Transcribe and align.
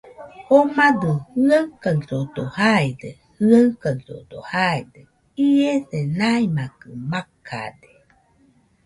Jomadɨ 0.47 1.09
jɨaɨkaɨrodo 1.45 2.43
jaide, 2.55 3.09
jaɨkaɨrodo 3.49 4.37
jaide. 4.51 5.01
Iese 5.47 5.99
maimakɨ 6.17 6.89
makade. 7.11 7.89